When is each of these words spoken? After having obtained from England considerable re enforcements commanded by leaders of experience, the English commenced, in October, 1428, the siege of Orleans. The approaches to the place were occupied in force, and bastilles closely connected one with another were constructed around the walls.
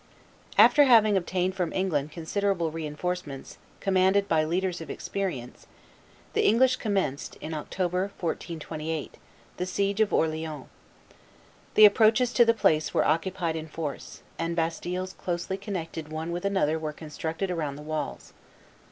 After 0.57 0.85
having 0.85 1.15
obtained 1.15 1.53
from 1.53 1.71
England 1.73 2.11
considerable 2.11 2.71
re 2.71 2.87
enforcements 2.87 3.59
commanded 3.81 4.27
by 4.27 4.43
leaders 4.43 4.81
of 4.81 4.89
experience, 4.89 5.67
the 6.33 6.43
English 6.43 6.77
commenced, 6.77 7.35
in 7.35 7.53
October, 7.53 8.05
1428, 8.19 9.17
the 9.57 9.67
siege 9.67 10.01
of 10.01 10.11
Orleans. 10.11 10.65
The 11.75 11.85
approaches 11.85 12.33
to 12.33 12.45
the 12.45 12.55
place 12.55 12.95
were 12.95 13.05
occupied 13.05 13.55
in 13.55 13.67
force, 13.67 14.23
and 14.39 14.55
bastilles 14.55 15.13
closely 15.13 15.55
connected 15.55 16.11
one 16.11 16.31
with 16.31 16.45
another 16.45 16.79
were 16.79 16.93
constructed 16.93 17.51
around 17.51 17.75
the 17.75 17.83
walls. 17.83 18.33